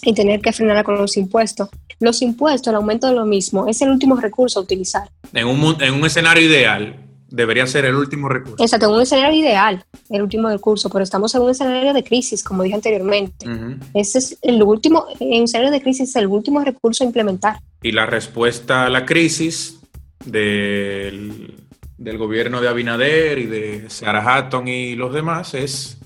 [0.03, 1.69] y tener que frenar con los impuestos.
[1.99, 5.09] Los impuestos, el aumento de lo mismo, es el último recurso a utilizar.
[5.33, 6.95] En un, en un escenario ideal,
[7.31, 8.63] debería ser el último recurso.
[8.63, 12.43] Exacto, en un escenario ideal, el último recurso, pero estamos en un escenario de crisis,
[12.43, 13.45] como dije anteriormente.
[13.93, 17.59] Ese es el último, en un escenario de crisis, es el último recurso a implementar.
[17.81, 19.79] Y la respuesta a la crisis
[20.25, 21.55] del,
[21.97, 25.97] del gobierno de Abinader y de Sarah Hatton y los demás es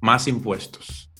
[0.00, 1.10] más impuestos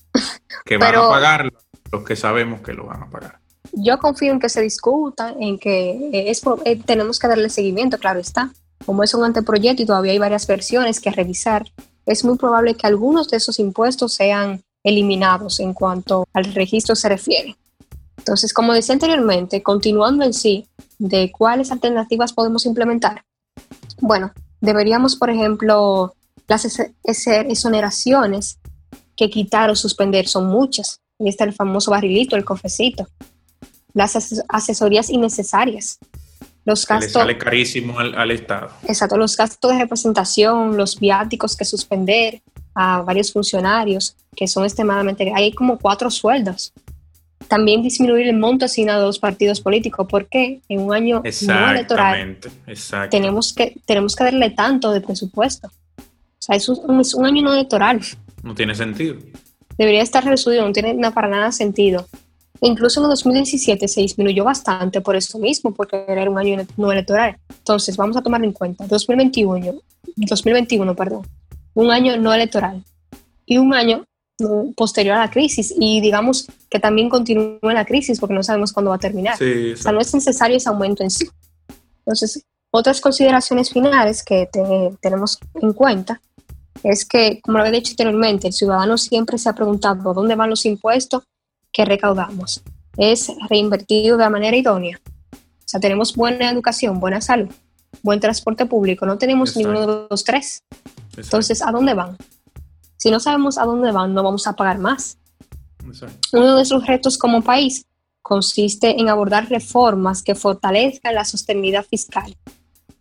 [0.65, 1.53] que van a pagar
[1.91, 3.39] los que sabemos que lo van a pagar.
[3.73, 8.19] Yo confío en que se discuta, en que es, eh, tenemos que darle seguimiento, claro
[8.19, 8.51] está.
[8.85, 11.65] Como es un anteproyecto y todavía hay varias versiones que revisar,
[12.05, 17.09] es muy probable que algunos de esos impuestos sean eliminados en cuanto al registro se
[17.09, 17.57] refiere.
[18.17, 23.23] Entonces, como decía anteriormente, continuando en sí de cuáles alternativas podemos implementar,
[23.99, 26.13] bueno, deberíamos, por ejemplo,
[26.47, 26.65] las
[27.03, 28.59] exoneraciones
[29.15, 31.01] que quitar o suspender son muchas.
[31.19, 33.07] Ahí está el famoso barrilito, el cofecito.
[33.93, 34.15] Las
[34.49, 35.99] asesorías innecesarias.
[36.65, 37.13] Los gastos.
[37.13, 38.69] Le sale carísimo al, Estado.
[38.83, 42.41] Exacto, los gastos de representación, los viáticos que suspender
[42.75, 45.31] a varios funcionarios, que son extremadamente.
[45.35, 46.73] Hay como cuatro sueldos.
[47.47, 52.37] También disminuir el monto asignado a los partidos políticos, porque en un año no electoral
[53.09, 55.69] tenemos que, tenemos que darle tanto de presupuesto.
[55.97, 58.01] O sea, es un, es un año no electoral.
[58.43, 59.15] No tiene sentido
[59.77, 62.07] debería estar reducido, no tiene para nada sentido.
[62.61, 66.91] Incluso en el 2017 se disminuyó bastante por eso mismo, porque era un año no
[66.91, 67.37] electoral.
[67.49, 69.75] Entonces, vamos a tomar en cuenta 2021,
[70.15, 71.27] 2021, perdón,
[71.75, 72.83] un año no electoral
[73.45, 74.03] y un año
[74.75, 78.89] posterior a la crisis y digamos que también continúe la crisis porque no sabemos cuándo
[78.89, 79.35] va a terminar.
[79.35, 81.27] o sea, no es necesario ese aumento en sí.
[81.99, 84.49] Entonces, otras consideraciones finales que
[85.01, 86.21] tenemos en cuenta
[86.83, 90.49] es que, como lo he dicho anteriormente, el ciudadano siempre se ha preguntado dónde van
[90.49, 91.23] los impuestos
[91.71, 92.63] que recaudamos.
[92.97, 94.99] Es reinvertido de la manera idónea.
[95.33, 97.49] O sea, tenemos buena educación, buena salud,
[98.01, 100.63] buen transporte público, no tenemos ninguno de los tres.
[101.15, 102.17] Entonces, ¿a dónde van?
[102.97, 105.17] Si no sabemos a dónde van, no vamos a pagar más.
[106.33, 107.85] Uno de nuestros retos como país
[108.21, 112.35] consiste en abordar reformas que fortalezcan la sostenibilidad fiscal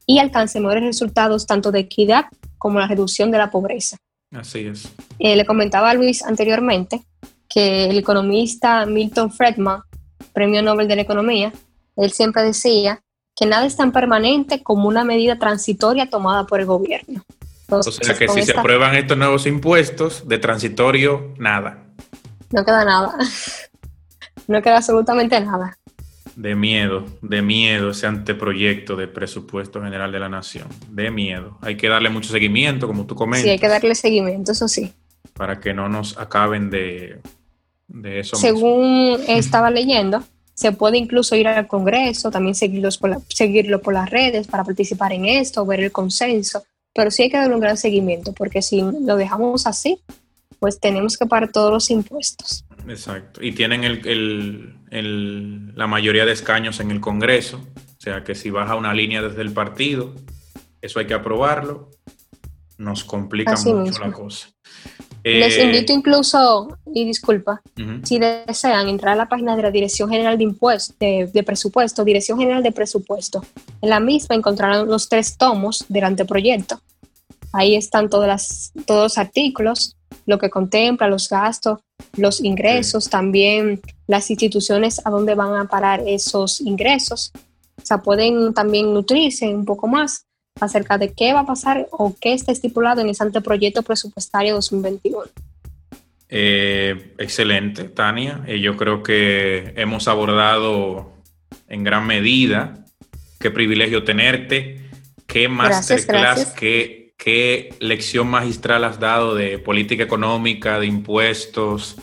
[0.07, 2.27] y alcancen mejores resultados tanto de equidad
[2.59, 3.97] como la reducción de la pobreza.
[4.33, 4.93] Así es.
[5.19, 7.05] Eh, le comentaba a Luis anteriormente
[7.49, 9.83] que el economista Milton Friedman,
[10.33, 11.53] Premio Nobel de la Economía,
[11.97, 13.01] él siempre decía
[13.35, 17.23] que nada es tan permanente como una medida transitoria tomada por el gobierno.
[17.69, 21.85] o sea que si se aprueban estos nuevos impuestos, de transitorio, nada.
[22.51, 23.17] No queda nada.
[24.49, 25.79] no queda absolutamente nada
[26.37, 30.69] de miedo, de miedo ese anteproyecto de presupuesto general de la nación.
[30.91, 31.57] De miedo.
[31.63, 33.45] Hay que darle mucho seguimiento, como tú comentas.
[33.45, 34.93] Sí, hay que darle seguimiento, eso sí.
[35.33, 37.21] Para que no nos acaben de,
[37.89, 38.37] de eso.
[38.37, 40.23] Según estaba leyendo,
[40.53, 45.13] se puede incluso ir al Congreso, también seguirlos por seguirlo por las redes para participar
[45.15, 46.65] en esto, ver el consenso.
[46.95, 50.01] Pero sí hay que darle un gran seguimiento, porque si lo dejamos así,
[50.59, 52.66] pues tenemos que pagar todos los impuestos.
[52.89, 53.43] Exacto.
[53.43, 57.61] Y tienen el, la mayoría de escaños en el Congreso.
[57.77, 60.15] O sea que si baja una línea desde el partido,
[60.81, 61.91] eso hay que aprobarlo.
[62.79, 64.49] Nos complica mucho la cosa.
[65.25, 67.61] Les eh, invito incluso, y disculpa,
[68.05, 72.39] si desean entrar a la página de la Dirección General de Impuestos, de, Presupuesto, Dirección
[72.39, 73.45] General de Presupuesto.
[73.83, 76.81] En la misma encontrarán los tres tomos del anteproyecto.
[77.53, 79.97] Ahí están todas las, todos los artículos,
[80.27, 81.81] lo que contempla, los gastos,
[82.17, 87.33] los ingresos, también las instituciones a dónde van a parar esos ingresos.
[87.77, 90.27] O sea, pueden también nutrirse un poco más
[90.61, 95.25] acerca de qué va a pasar o qué está estipulado en ese anteproyecto presupuestario 2021.
[96.29, 98.43] Eh, excelente, Tania.
[98.47, 101.13] Eh, yo creo que hemos abordado
[101.69, 102.85] en gran medida
[103.39, 104.87] qué privilegio tenerte
[105.27, 111.97] qué masterclass, qué, qué lección magistral has dado de política económica, de impuestos,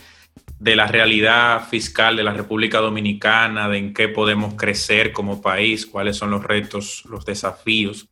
[0.59, 5.86] de la realidad fiscal de la República Dominicana, de en qué podemos crecer como país,
[5.86, 8.07] cuáles son los retos, los desafíos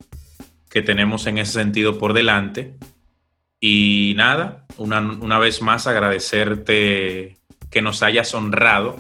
[0.70, 2.76] que tenemos en ese sentido por delante.
[3.60, 7.38] Y nada, una, una vez más agradecerte
[7.70, 8.98] que nos hayas honrado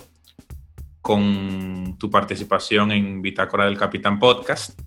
[1.02, 4.80] con tu participación en Bitácora del Capitán Podcast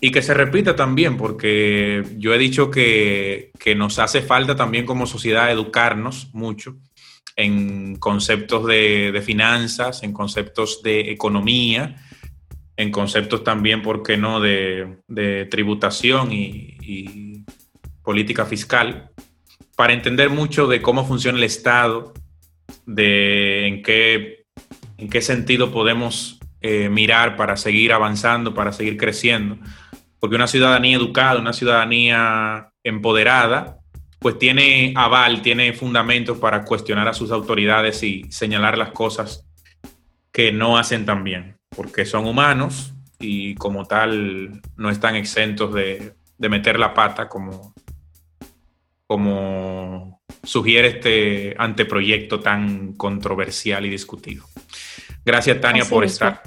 [0.00, 4.86] y que se repita también, porque yo he dicho que, que nos hace falta también
[4.86, 6.76] como sociedad educarnos mucho
[7.36, 11.96] en conceptos de, de, finanzas, en conceptos de economía,
[12.76, 17.44] en conceptos también, ¿por qué no?, de, de tributación y,
[18.02, 19.10] política fiscal,
[19.76, 22.12] para entender mucho de cómo funciona el Estado,
[22.86, 24.46] de en qué,
[24.96, 29.58] en qué sentido podemos eh, mirar para seguir avanzando, para seguir creciendo.
[30.18, 33.78] Porque una ciudadanía educada, una ciudadanía empoderada,
[34.18, 39.46] pues tiene aval, tiene fundamentos para cuestionar a sus autoridades y señalar las cosas
[40.30, 46.14] que no hacen tan bien, porque son humanos y como tal no están exentos de,
[46.36, 47.74] de meter la pata como,
[49.06, 54.44] como sugiere este anteproyecto tan controversial y discutido.
[55.24, 56.42] Gracias, Tania, Así por estar.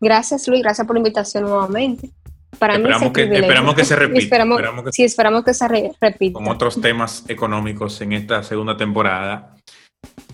[0.00, 0.62] Gracias, Luis.
[0.62, 2.10] Gracias por la invitación nuevamente.
[2.58, 5.68] Para Esperamos mí que- esperamos que se repita, Esperamos, esperamos que- sí, esperamos que se
[5.68, 6.34] re- repita.
[6.34, 9.56] con otros temas económicos en esta segunda temporada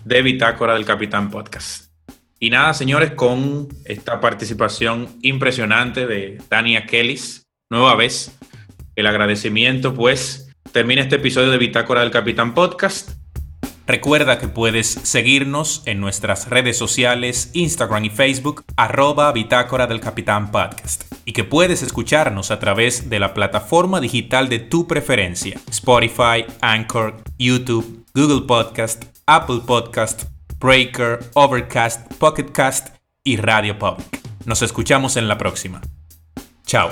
[0.03, 1.85] de Bitácora del Capitán Podcast.
[2.39, 8.37] Y nada, señores, con esta participación impresionante de Tania Kellis, nueva vez,
[8.95, 13.11] el agradecimiento, pues termina este episodio de Bitácora del Capitán Podcast.
[13.87, 20.51] Recuerda que puedes seguirnos en nuestras redes sociales, Instagram y Facebook, arroba Bitácora del Capitán
[20.51, 21.05] Podcast.
[21.23, 27.15] Y que puedes escucharnos a través de la plataforma digital de tu preferencia, Spotify, Anchor,
[27.39, 30.23] YouTube, Google Podcast, Apple Podcast,
[30.59, 32.89] Breaker, Overcast, Pocket Cast
[33.23, 34.21] y Radio Public.
[34.43, 35.81] Nos escuchamos en la próxima.
[36.65, 36.89] Chao.